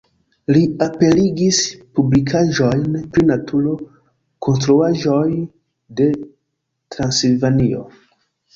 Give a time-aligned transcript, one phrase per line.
[0.55, 1.59] Li aperigis
[1.99, 3.75] publikaĵojn pri naturo,
[4.49, 5.29] konstruaĵoj
[6.03, 6.11] de
[6.97, 7.89] Transilvanio.